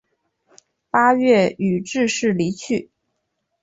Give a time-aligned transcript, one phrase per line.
[0.89, 2.89] 八月予致仕离去。